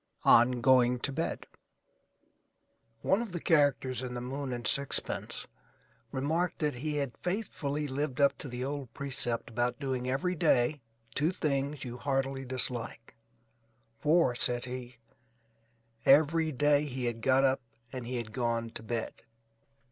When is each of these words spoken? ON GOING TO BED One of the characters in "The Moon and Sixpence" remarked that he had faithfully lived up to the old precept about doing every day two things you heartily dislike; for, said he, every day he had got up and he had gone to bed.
ON 0.25 0.61
GOING 0.61 0.97
TO 0.99 1.11
BED 1.11 1.45
One 3.03 3.21
of 3.21 3.33
the 3.33 3.39
characters 3.39 4.01
in 4.01 4.15
"The 4.15 4.19
Moon 4.21 4.51
and 4.51 4.65
Sixpence" 4.65 5.45
remarked 6.11 6.57
that 6.57 6.73
he 6.73 6.95
had 6.95 7.15
faithfully 7.15 7.87
lived 7.87 8.19
up 8.19 8.35
to 8.39 8.47
the 8.47 8.65
old 8.65 8.91
precept 8.95 9.47
about 9.51 9.77
doing 9.77 10.09
every 10.09 10.33
day 10.33 10.81
two 11.13 11.31
things 11.31 11.83
you 11.85 11.97
heartily 11.97 12.45
dislike; 12.45 13.15
for, 13.99 14.33
said 14.33 14.65
he, 14.65 14.97
every 16.03 16.51
day 16.51 16.85
he 16.85 17.05
had 17.05 17.21
got 17.21 17.43
up 17.43 17.61
and 17.93 18.07
he 18.07 18.15
had 18.17 18.31
gone 18.33 18.71
to 18.71 18.81
bed. 18.81 19.13